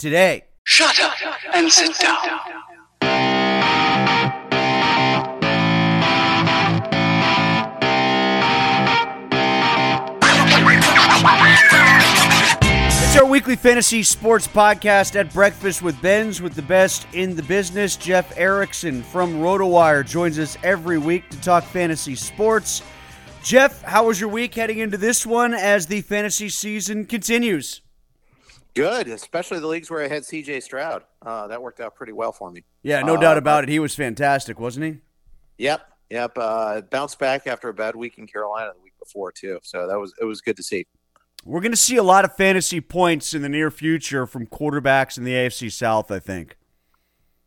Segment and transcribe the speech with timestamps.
[0.00, 0.44] today.
[0.64, 1.14] Shut up
[1.54, 2.16] and sit down.
[13.02, 17.42] It's our weekly fantasy sports podcast at Breakfast with Benz with the best in the
[17.42, 17.96] business.
[17.96, 22.82] Jeff Erickson from RotoWire joins us every week to talk fantasy sports.
[23.42, 27.82] Jeff, how was your week heading into this one as the fantasy season continues?
[28.74, 31.02] Good, especially the leagues where I had CJ Stroud.
[31.22, 32.62] Uh, that worked out pretty well for me.
[32.82, 33.70] Yeah, no Uh, doubt about it.
[33.70, 34.98] He was fantastic, wasn't he?
[35.58, 36.32] Yep, yep.
[36.36, 39.58] Uh, bounced back after a bad week in Carolina the week before too.
[39.62, 40.86] So that was it was good to see.
[41.44, 45.16] We're going to see a lot of fantasy points in the near future from quarterbacks
[45.16, 46.56] in the AFC South, I think.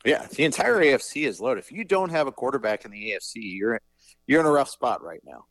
[0.03, 1.64] Yeah, the entire AFC is loaded.
[1.64, 3.80] If you don't have a quarterback in the AFC, you're
[4.28, 5.45] you're in a rough spot right now.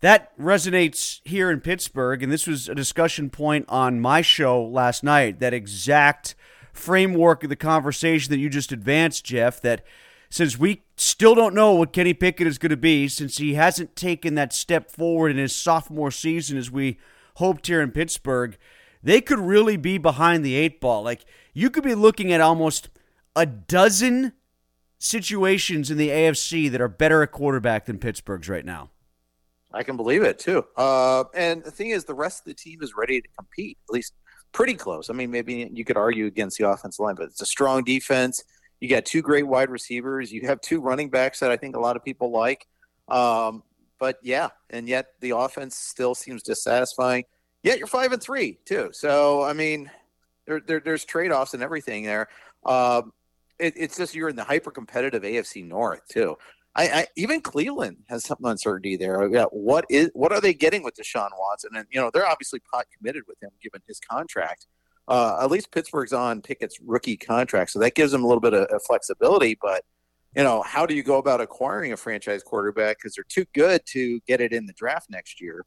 [0.00, 5.02] That resonates here in Pittsburgh, and this was a discussion point on my show last
[5.02, 5.40] night.
[5.40, 6.36] That exact
[6.72, 9.84] framework of the conversation that you just advanced, Jeff, that
[10.30, 13.96] since we still don't know what Kenny Pickett is going to be, since he hasn't
[13.96, 16.98] taken that step forward in his sophomore season as we
[17.36, 18.56] hoped here in Pittsburgh,
[19.02, 21.02] they could really be behind the eight ball.
[21.02, 22.88] Like, you could be looking at almost
[23.34, 24.32] a dozen
[24.98, 28.90] situations in the AFC that are better at quarterback than Pittsburgh's right now.
[29.72, 30.64] I can believe it too.
[30.76, 33.92] Uh, and the thing is, the rest of the team is ready to compete, at
[33.92, 34.14] least
[34.52, 35.10] pretty close.
[35.10, 38.42] I mean, maybe you could argue against the offensive line, but it's a strong defense.
[38.80, 40.32] You got two great wide receivers.
[40.32, 42.66] You have two running backs that I think a lot of people like.
[43.08, 43.62] Um,
[43.98, 47.24] but yeah, and yet the offense still seems dissatisfying.
[47.62, 48.90] Yet you're five and three too.
[48.92, 49.90] So I mean,
[50.46, 52.28] there, there there's trade offs and everything there.
[52.64, 53.12] Um,
[53.58, 56.36] it, it's just you're in the hyper competitive AFC North too.
[56.78, 59.28] I, I, even Cleveland has some uncertainty there.
[59.28, 61.70] Yeah, what is what are they getting with Deshaun Watson?
[61.74, 64.68] And you know they're obviously pot committed with him given his contract.
[65.08, 68.54] Uh, at least Pittsburgh's on Pickett's rookie contract, so that gives them a little bit
[68.54, 69.58] of, of flexibility.
[69.60, 69.82] But
[70.36, 73.80] you know, how do you go about acquiring a franchise quarterback because they're too good
[73.86, 75.64] to get it in the draft next year?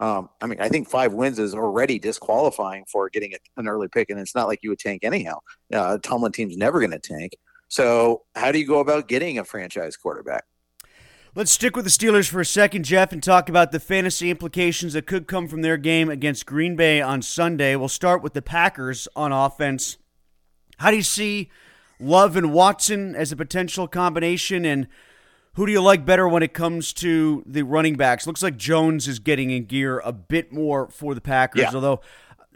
[0.00, 3.86] Um, I mean, I think five wins is already disqualifying for getting a, an early
[3.86, 5.38] pick, and it's not like you would tank anyhow.
[5.72, 7.36] Uh, Tomlin team's never going to tank.
[7.68, 10.44] So, how do you go about getting a franchise quarterback?
[11.34, 14.94] Let's stick with the Steelers for a second, Jeff, and talk about the fantasy implications
[14.94, 17.76] that could come from their game against Green Bay on Sunday.
[17.76, 19.98] We'll start with the Packers on offense.
[20.78, 21.50] How do you see
[22.00, 24.88] Love and Watson as a potential combination, and
[25.54, 28.26] who do you like better when it comes to the running backs?
[28.26, 31.70] Looks like Jones is getting in gear a bit more for the Packers, Yeah.
[31.74, 32.00] although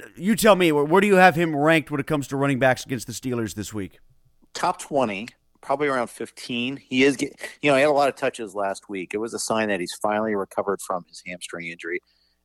[0.03, 2.59] uh, you tell me, where do you have him ranked when it comes to running
[2.59, 3.99] backs against the Steelers this week?
[4.55, 5.29] Top 20,
[5.61, 6.77] probably around 15.
[6.77, 9.15] He is, get, you know, he had a lot of touches last week.
[9.15, 12.01] It was a sign that he's finally recovered from his hamstring injury.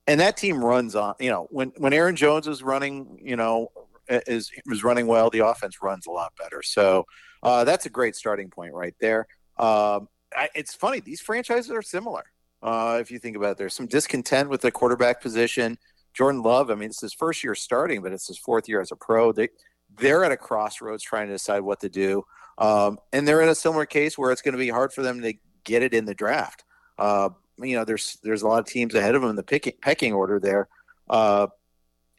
[0.06, 3.72] And that team runs on, you know, when, when Aaron Jones is running, you know,
[4.10, 6.62] is, is running well, the offense runs a lot better.
[6.64, 7.06] So
[7.44, 9.28] uh, that's a great starting point right there.
[9.58, 12.24] Um, I, it's funny, these franchises are similar.
[12.62, 15.78] Uh, if you think about it, there's some discontent with the quarterback position.
[16.14, 18.92] Jordan Love, I mean, it's his first year starting, but it's his fourth year as
[18.92, 19.32] a pro.
[19.32, 19.50] They,
[19.98, 22.24] they're at a crossroads trying to decide what to do.
[22.58, 25.22] Um, and they're in a similar case where it's going to be hard for them
[25.22, 26.64] to get it in the draft.
[26.98, 29.74] Uh, you know, there's there's a lot of teams ahead of them in the picking,
[29.82, 30.68] pecking order there.
[31.10, 31.48] Uh,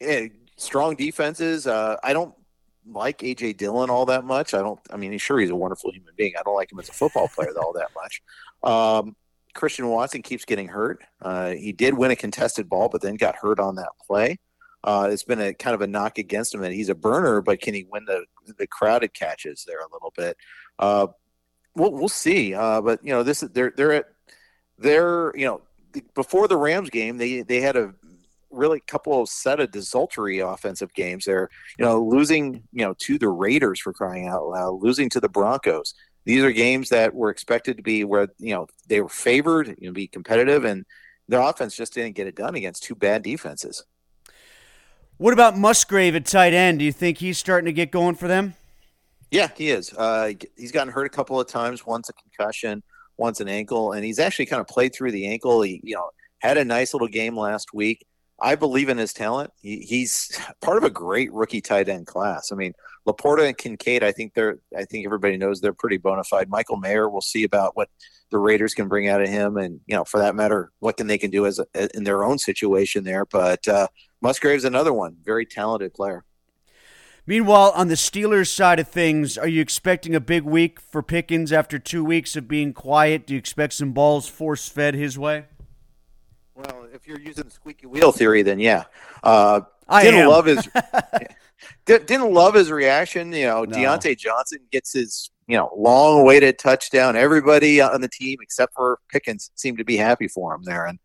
[0.00, 1.66] yeah, strong defenses.
[1.66, 2.34] Uh, I don't
[2.86, 4.54] like AJ Dillon all that much.
[4.54, 4.80] I don't.
[4.90, 6.34] I mean, he's sure he's a wonderful human being.
[6.38, 8.22] I don't like him as a football player all that much.
[8.62, 9.16] Um,
[9.54, 11.02] Christian Watson keeps getting hurt.
[11.20, 14.38] Uh, he did win a contested ball, but then got hurt on that play.
[14.84, 17.60] Uh, it's been a kind of a knock against him that he's a burner, but
[17.60, 18.24] can he win the
[18.58, 20.36] the crowded catches there a little bit?
[20.78, 21.08] Uh,
[21.74, 22.54] we'll we'll see.
[22.54, 24.06] Uh, but you know, this they're they're at
[24.78, 25.62] they're you know
[26.14, 27.94] before the Rams game they they had a
[28.50, 31.50] really couple of set of desultory offensive games there.
[31.78, 35.28] You know, losing you know to the Raiders for crying out loud, losing to the
[35.28, 35.94] Broncos.
[36.24, 39.88] These are games that were expected to be where you know they were favored, you
[39.88, 40.84] know, be competitive, and
[41.26, 43.84] their offense just didn't get it done against two bad defenses.
[45.18, 46.78] What about Musgrave at tight end?
[46.78, 48.54] Do you think he's starting to get going for them?
[49.32, 49.92] Yeah, he is.
[49.92, 51.84] Uh, he's gotten hurt a couple of times.
[51.84, 52.84] Once a concussion,
[53.16, 55.60] once an ankle, and he's actually kind of played through the ankle.
[55.62, 58.06] He, you know, had a nice little game last week.
[58.40, 59.50] I believe in his talent.
[59.60, 62.52] He, he's part of a great rookie tight end class.
[62.52, 62.72] I mean,
[63.04, 64.04] Laporta and Kincaid.
[64.04, 64.60] I think they're.
[64.76, 66.48] I think everybody knows they're pretty bona fide.
[66.48, 67.08] Michael Mayer.
[67.08, 67.88] We'll see about what
[68.30, 71.08] the Raiders can bring out of him, and you know, for that matter, what can
[71.08, 73.24] they can do as a, in their own situation there.
[73.24, 73.88] But uh,
[74.20, 76.24] Musgrave's another one, very talented player.
[77.26, 81.52] Meanwhile, on the Steelers side of things, are you expecting a big week for Pickens
[81.52, 83.26] after two weeks of being quiet?
[83.26, 85.44] Do you expect some balls force fed his way?
[86.54, 88.84] Well, if you're using the squeaky wheel theory, then yeah.
[89.22, 90.28] Uh, I didn't am.
[90.28, 90.66] love his
[91.84, 93.32] didn't love his reaction.
[93.32, 93.76] You know, No.
[93.76, 97.14] Diontae Johnson gets his you know long awaited touchdown.
[97.14, 100.98] Everybody on the team except for Pickens seemed to be happy for him there, and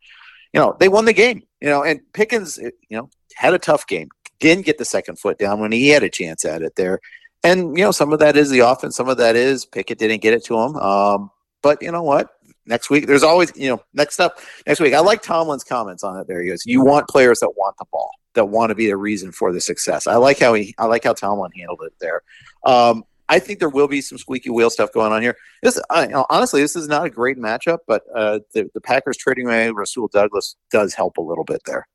[0.53, 1.43] you know they won the game.
[1.61, 4.09] You know, and Pickens you know had a tough game.
[4.39, 6.99] Didn't get the second foot down when he had a chance at it there,
[7.43, 8.95] and you know some of that is the offense.
[8.95, 10.75] Some of that is Pickett didn't get it to him.
[10.75, 12.29] Um, but you know what?
[12.65, 14.93] Next week, there's always you know next up next week.
[14.93, 16.27] I like Tomlin's comments on it.
[16.27, 16.65] There he goes.
[16.65, 19.61] You want players that want the ball, that want to be the reason for the
[19.61, 20.07] success.
[20.07, 20.75] I like how he.
[20.77, 22.21] I like how Tomlin handled it there.
[22.65, 25.35] Um, I think there will be some squeaky wheel stuff going on here.
[25.61, 29.47] This, I, honestly, this is not a great matchup, but uh, the the Packers trading
[29.47, 31.87] away Rasul Douglas does help a little bit there.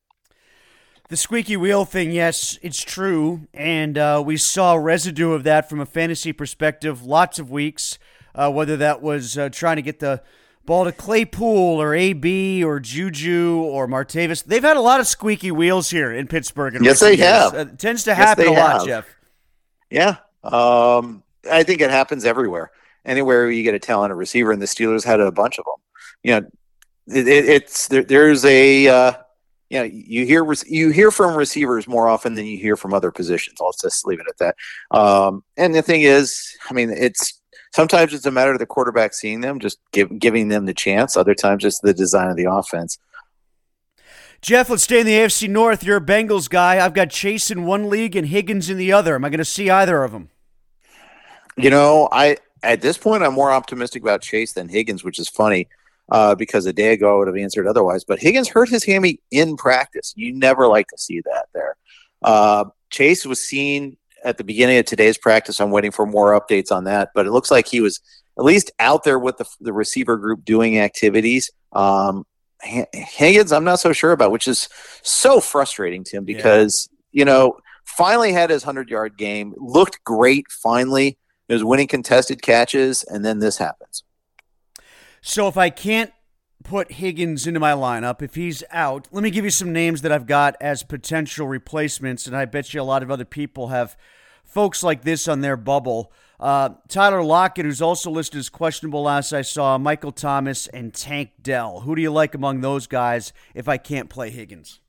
[1.08, 3.46] The squeaky wheel thing, yes, it's true.
[3.54, 7.98] And uh, we saw residue of that from a fantasy perspective lots of weeks,
[8.34, 10.22] uh, whether that was uh, trying to get the
[10.66, 14.44] ball to Claypool or AB or Juju or Martavis.
[14.44, 16.74] They've had a lot of squeaky wheels here in Pittsburgh.
[16.74, 17.20] In Yes, they years.
[17.20, 17.54] have.
[17.54, 18.86] Uh, it tends to Yes, happen a lot.
[18.86, 19.06] Jeff.
[19.90, 20.16] Yeah,
[20.52, 22.70] um, I think it happens everywhere.
[23.04, 25.74] Anywhere you get a talented receiver, and the Steelers had a bunch of them.
[26.22, 29.12] You know, it, it, it's there, there's a uh,
[29.70, 33.10] you know you hear you hear from receivers more often than you hear from other
[33.10, 33.58] positions.
[33.60, 34.56] I'll just leave it at that.
[34.96, 37.40] Um, and the thing is, I mean, it's
[37.72, 41.16] sometimes it's a matter of the quarterback seeing them, just give, giving them the chance.
[41.16, 42.98] Other times, it's the design of the offense.
[44.40, 45.82] Jeff, let's stay in the AFC North.
[45.82, 46.84] You're a Bengals guy.
[46.84, 49.16] I've got Chase in one league and Higgins in the other.
[49.16, 50.30] Am I going to see either of them?
[51.58, 55.28] You know, I at this point I'm more optimistic about Chase than Higgins, which is
[55.28, 55.68] funny
[56.10, 58.04] uh, because a day ago I would have answered otherwise.
[58.04, 60.12] But Higgins hurt his hammy in practice.
[60.16, 61.76] You never like to see that there.
[62.22, 65.60] Uh, Chase was seen at the beginning of today's practice.
[65.60, 68.00] I'm waiting for more updates on that, but it looks like he was
[68.38, 71.50] at least out there with the, the receiver group doing activities.
[71.72, 72.24] Um,
[72.62, 74.68] Higgins, I'm not so sure about, which is
[75.02, 76.36] so frustrating to him Yeah.
[76.36, 80.46] because you know finally had his hundred yard game, looked great.
[80.50, 81.16] Finally,
[81.48, 84.04] he was winning contested catches, and then this happens.
[85.20, 86.12] So if I can't
[86.62, 90.12] put Higgins into my lineup, if he's out, let me give you some names that
[90.12, 93.96] I've got as potential replacements, and I bet you a lot of other people have
[94.44, 96.12] folks like this on their bubble.
[96.38, 101.30] Uh, Tyler Lockett, who's also listed as questionable last I saw, Michael Thomas, and Tank
[101.42, 101.80] Dell.
[101.80, 104.80] Who do you like among those guys if I can't play Higgins?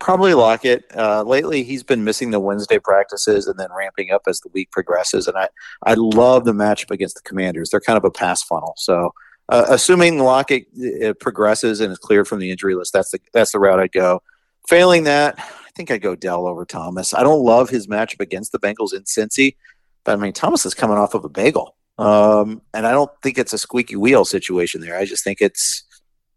[0.00, 0.84] Probably Lockett.
[0.96, 4.70] Uh, lately, he's been missing the Wednesday practices and then ramping up as the week
[4.70, 5.28] progresses.
[5.28, 5.48] And I,
[5.84, 7.68] I love the matchup against the Commanders.
[7.68, 8.72] They're kind of a pass funnel.
[8.78, 9.12] So,
[9.50, 10.66] uh, assuming Lockett
[11.04, 13.92] uh, progresses and is cleared from the injury list, that's the that's the route I'd
[13.92, 14.22] go.
[14.66, 17.12] Failing that, I think I'd go Dell over Thomas.
[17.12, 19.56] I don't love his matchup against the Bengals in Cincy,
[20.04, 23.36] but I mean Thomas is coming off of a bagel, um, and I don't think
[23.36, 24.96] it's a squeaky wheel situation there.
[24.96, 25.84] I just think it's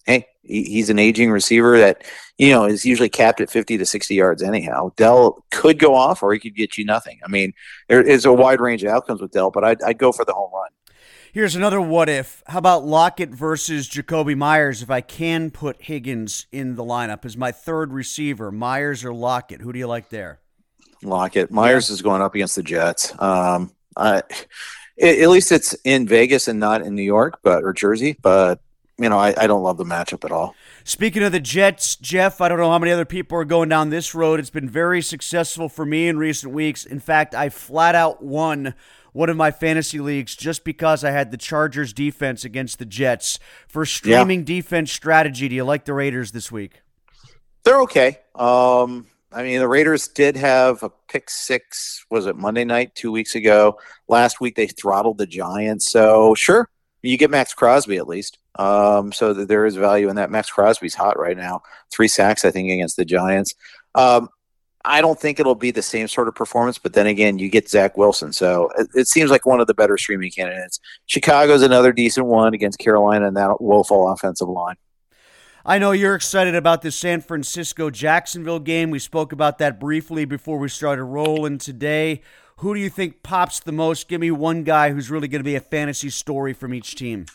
[0.05, 2.03] hey, he's an aging receiver that
[2.37, 4.91] you know is usually capped at 50 to 60 yards anyhow.
[4.95, 7.19] Dell could go off or he could get you nothing.
[7.23, 7.53] I mean,
[7.87, 10.33] there is a wide range of outcomes with Dell, but I'd, I'd go for the
[10.33, 10.69] home run.
[11.33, 12.43] Here's another what if.
[12.45, 17.35] How about Lockett versus Jakobi Meyers if I can put Higgins in the lineup as
[17.35, 19.61] my third receiver, Meyers or Lockett?
[19.61, 20.41] Who do you like there?
[21.01, 21.49] Lockett.
[21.49, 23.19] Meyers is going up against the Jets.
[23.19, 24.17] Um, I,
[25.01, 28.15] at at least it's in Vegas and not in New York, but or Jersey.
[28.21, 28.61] But
[28.97, 30.55] you know, I, I don't love the matchup at all.
[30.83, 33.89] Speaking of the Jets, Jeff, I don't know how many other people are going down
[33.89, 34.39] this road.
[34.39, 36.85] It's been very successful for me in recent weeks.
[36.85, 38.75] In fact, I flat out won
[39.11, 43.39] one of my fantasy leagues just because I had the Chargers defense against the Jets.
[43.67, 46.81] For streaming defense strategy, do you like the Raiders this week?
[47.63, 48.19] They're okay.
[48.35, 52.05] Um, I mean, the Raiders did have a pick six.
[52.09, 53.79] Was it Monday night two weeks ago?
[54.07, 55.91] Last week they throttled the Giants.
[55.91, 56.69] So sure,
[57.03, 58.39] you get Maxx Crosby at least.
[58.55, 60.31] Um, so that there is value in that.
[60.31, 61.61] Maxx Crosby's hot right now.
[61.91, 63.53] Three sacks, I think, against the Giants.
[63.95, 64.29] Um,
[64.85, 67.69] I don't think it'll be the same sort of performance, but then again, you get
[67.69, 70.79] Zach Wilson, so it, it seems like one of the better streaming candidates.
[71.05, 74.75] Chicago's another decent one against Carolina and that woeful offensive line.
[75.65, 78.89] I know you're excited about the San Francisco Jacksonville game.
[78.89, 82.21] We spoke about that briefly before we started rolling today.
[82.57, 84.07] Who do you think pops the most?
[84.07, 87.25] Give me one guy who's really going to be a fantasy story from each team.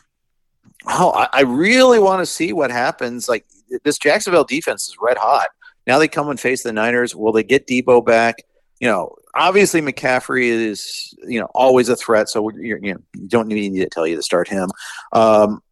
[0.87, 3.29] Oh, I, really want to see what happens.
[3.29, 3.45] Like
[3.85, 5.49] this Jacksonville defense is red hot.
[5.87, 7.17] Now they come and face the Niners.
[7.17, 8.45] Will they get Deebo back?
[8.79, 13.77] You know, obviously McCaffrey is you know always a threat, so you know don't need
[13.77, 14.71] to tell you to start him.
[15.13, 15.63] Um,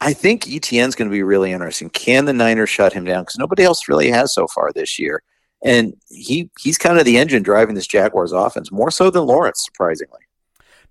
[0.00, 1.88] I think Etienne's going to be really interesting.
[1.88, 3.22] Can the Niners shut him down?
[3.22, 5.22] Because nobody else really has so far this year,
[5.64, 9.64] and he he's kind of the engine driving this Jaguars offense more so than Lawrence,
[9.64, 10.20] surprisingly.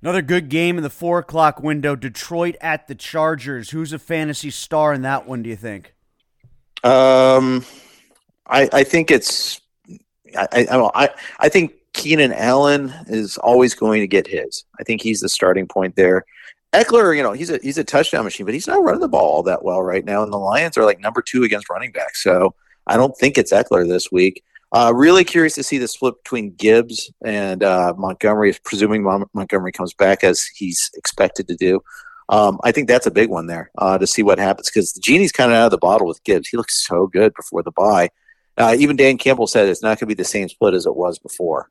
[0.01, 1.95] Another good game in the four o'clock window.
[1.95, 3.69] Detroit at the Chargers.
[3.69, 5.43] Who's a fantasy star in that one?
[5.43, 5.93] Do you think?
[6.83, 7.63] Um,
[8.47, 9.61] I I think it's
[10.35, 14.65] I I I, I think Keenan Allen is always going to get his.
[14.79, 16.25] I think he's the starting point there.
[16.73, 19.35] Ekeler, you know, he's a he's a touchdown machine, but he's not running the ball
[19.35, 20.23] all that well right now.
[20.23, 22.55] And the Lions are like number two against running back, so
[22.87, 24.43] I don't think it's Ekeler this week.
[24.73, 29.71] Uh, really curious to see the split between Gibbs and uh, Montgomery, presuming Mon- Montgomery
[29.71, 31.79] comes back as he's expected to do.
[32.29, 35.01] Um, I think that's a big one there uh, to see what happens because the
[35.01, 36.47] genie's kind of out of the bottle with Gibbs.
[36.47, 38.09] He looks so good before the bye.
[38.57, 40.95] Uh, even Dan Campbell said it's not going to be the same split as it
[40.95, 41.69] was before.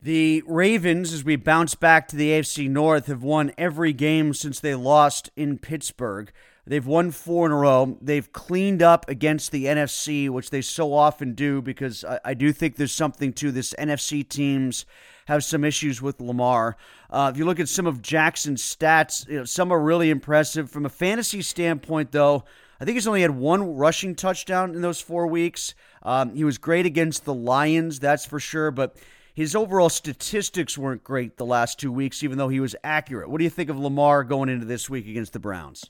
[0.00, 4.58] The Ravens, as we bounce back to the AFC North, have won every game since
[4.58, 6.32] they lost in Pittsburgh.
[6.64, 7.98] They've won four in a row.
[8.00, 12.52] They've cleaned up against the NFC, which they so often do, because I, I do
[12.52, 13.74] think there's something to this.
[13.78, 14.86] NFC teams
[15.26, 16.76] have some issues with Lamar.
[17.10, 20.70] Uh, if you look at some of Jackson's stats, you know, some are really impressive.
[20.70, 22.44] From a fantasy standpoint, though,
[22.80, 25.74] I think he's only had one rushing touchdown in those four weeks.
[26.02, 28.96] Um, he was great against the Lions, that's for sure, but
[29.34, 33.30] his overall statistics weren't great the last two weeks, even though he was accurate.
[33.30, 35.84] What do you think of Lamar going into this week against the Browns?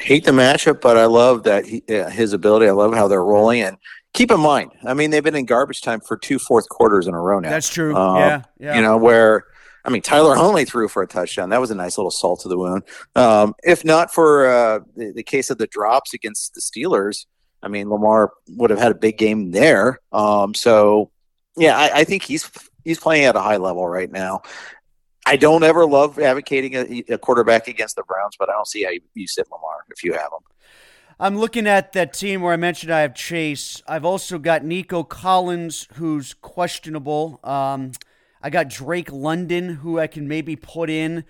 [0.00, 2.68] Hate the matchup, but I love that he, his ability.
[2.68, 3.62] I love how they're rolling.
[3.62, 3.76] And
[4.14, 7.14] keep in mind, I mean, they've been in garbage time for two fourth quarters in
[7.14, 7.50] a row now.
[7.50, 7.96] That's true.
[7.96, 8.76] Um, yeah, yeah.
[8.76, 9.46] You know, where,
[9.84, 11.50] I mean, Tyler Huntley threw for a touchdown.
[11.50, 12.84] That was a nice little salt to the wound.
[13.16, 17.26] Um, if not for uh, the, the case of the drops against the Steelers,
[17.62, 20.00] I mean, Lamar would have had a big game there.
[20.12, 21.10] Um, so,
[21.56, 22.48] yeah, I, I, think he's
[22.84, 24.42] he's playing at a high level right now.
[25.28, 28.84] I don't ever love advocating a, a quarterback against the Browns, but I don't see
[28.84, 30.40] how you, you sit Lamar if you have him.
[31.20, 33.82] I'm looking at that team where I mentioned I have Chase.
[33.86, 37.40] I've also got Nico Collins, who's questionable.
[37.44, 37.92] Um,
[38.42, 41.24] I got Drake London, who I can maybe put in.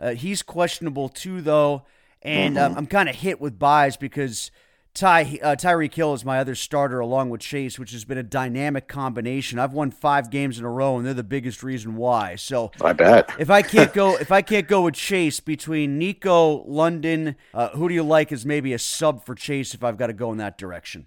[0.00, 1.84] Uh, he's questionable too, though.
[2.22, 2.72] And mm-hmm.
[2.72, 4.50] um, I'm kind of hit with byes because
[4.94, 8.22] Ty uh, Tyreek Hill is my other starter along with Chase, which has been a
[8.22, 9.58] dynamic combination.
[9.58, 12.36] I've won five games in a row, and they're the biggest reason why.
[12.36, 16.62] So I bet if I can't go if I can't go with Chase between Nico
[16.66, 20.06] London, uh, who do you like as maybe a sub for Chase if I've got
[20.06, 21.06] to go in that direction?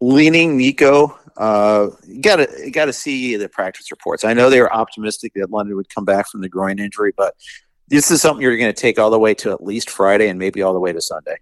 [0.00, 4.24] Leaning Nico, uh, you gotta you gotta see the practice reports.
[4.24, 7.36] I know they were optimistic that London would come back from the groin injury, but
[7.86, 10.38] this is something you're going to take all the way to at least Friday and
[10.38, 11.36] maybe all the way to Sunday.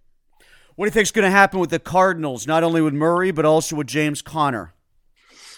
[0.82, 3.30] What do you think is going to happen with the Cardinals, not only with Murray,
[3.30, 4.74] but also with James Conner?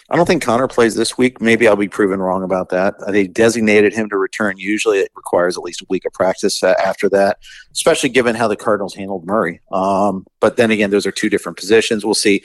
[0.07, 1.41] I don't think Conner plays this week.
[1.41, 2.93] Maybe I'll be proven wrong about that.
[3.07, 4.59] They designated him to return.
[4.59, 7.39] Usually it requires at least a week of practice uh, after that,
[7.71, 9.61] especially given how the Cardinals handled Murray.
[9.71, 12.05] Um, but then again, those are two different positions.
[12.05, 12.43] We'll see.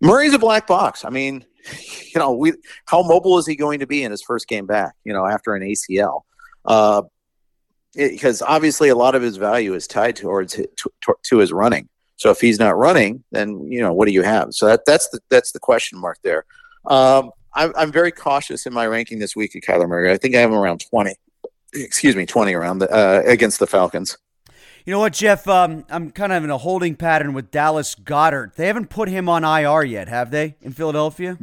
[0.00, 1.04] Murray's a black box.
[1.04, 1.44] I mean,
[2.12, 2.54] you know, we
[2.86, 5.54] how mobile is he going to be in his first game back, you know, after
[5.54, 6.22] an ACL?
[6.64, 7.02] Uh,
[7.94, 11.88] because obviously a lot of his value is tied towards to, to, to his running.
[12.18, 14.52] So if he's not running, then you know what do you have?
[14.52, 16.44] So that that's the that's the question mark there.
[16.84, 20.12] Um, I'm, I'm very cautious in my ranking this week at Kyler Murray.
[20.12, 21.14] I think I have him around 20.
[21.74, 24.16] Excuse me, 20 around the, uh, against the Falcons.
[24.84, 25.46] You know what, Jeff?
[25.46, 28.54] Um, I'm kind of in a holding pattern with Dallas Goedert.
[28.54, 31.38] They haven't put him on IR yet, have they, in Philadelphia?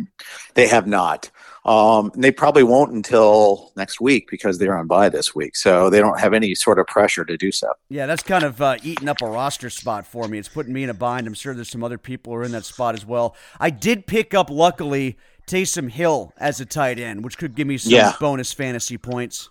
[0.56, 1.30] They have not.
[1.66, 5.56] Um, they probably won't until next week because they're on bye this week.
[5.56, 7.74] So they don't have any sort of pressure to do so.
[7.90, 10.38] Yeah, that's kind of uh, eating up a roster spot for me.
[10.38, 11.26] It's putting me in a bind.
[11.26, 13.36] I'm sure there's some other people who are in that spot as well.
[13.60, 15.18] I did pick up, luckily,
[15.48, 18.14] Taysom Hill as a tight end, which could give me some yeah.
[18.20, 19.50] bonus fantasy points.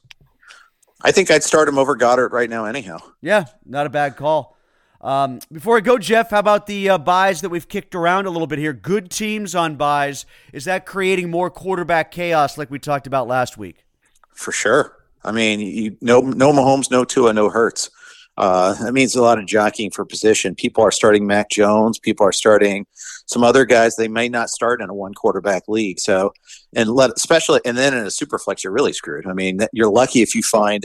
[1.03, 2.99] I think I'd start him over Goedert right now, anyhow.
[3.21, 4.57] Yeah, not a bad call.
[5.05, 8.31] Um, before I go, Jeff, how about the uh, byes that we've kicked around a
[8.31, 8.73] little bit here?
[8.73, 10.25] Good teams on byes.
[10.55, 13.85] Is that creating more quarterback chaos like we talked about last week?
[14.33, 14.97] For sure.
[15.23, 17.91] I mean, you, no, no Mahomes, no Tua, no Hurts.
[18.39, 20.55] Uh, that means a lot of jockeying for position.
[20.55, 21.99] People are starting Mac Jones.
[21.99, 22.87] People are starting
[23.27, 26.01] some other guys they may not start in a one quarterback league.
[26.01, 26.33] So,
[26.75, 29.27] and let especially and then in a super flex, you're really screwed.
[29.27, 30.85] I mean, you're lucky if you find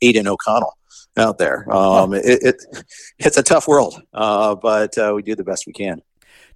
[0.00, 0.76] Aidan O'Connell
[1.16, 1.70] out there.
[1.72, 2.56] Um, it, it,
[3.18, 6.02] it's a tough world, uh, but uh, we do the best we can.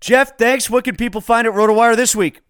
[0.01, 0.71] Jeff, thanks.
[0.71, 2.41] What can people find at RotoWire this week?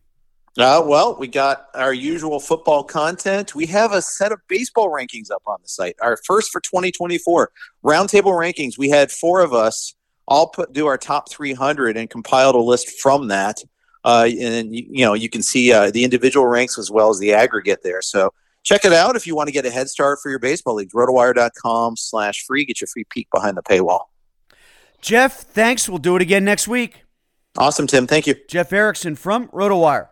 [0.58, 3.54] Uh, well, we got our usual football content.
[3.54, 5.96] We have a set of baseball rankings up on the site.
[6.02, 7.50] Our first for 2024
[7.84, 8.76] roundtable rankings.
[8.76, 9.94] We had four of us
[10.26, 13.62] all put do our top 300 and compiled a list from that.
[14.04, 17.18] uh, and you, you know you can see uh, the individual ranks as well as
[17.18, 18.02] the aggregate there.
[18.02, 20.74] So check it out if you want to get a head start for your baseball
[20.74, 20.90] league.
[20.90, 22.64] Rotowire.com slash free.
[22.64, 24.04] Get your free peek behind the paywall.
[25.00, 25.88] Jeff, thanks.
[25.88, 27.04] We'll do it again next week.
[27.56, 28.06] Awesome, Tim.
[28.06, 28.36] Thank you.
[28.48, 30.09] Jeff Erickson from RotoWire.